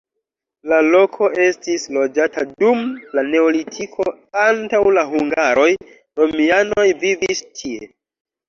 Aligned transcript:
La 0.69 0.77
loko 0.85 1.27
estis 1.47 1.83
loĝata 1.97 2.45
dum 2.63 2.81
la 3.19 3.25
neolitiko, 3.27 4.07
antaŭ 4.47 4.81
la 4.99 5.05
hungaroj 5.13 5.69
romianoj 6.23 6.89
vivis 7.07 7.47
tie. 7.63 7.95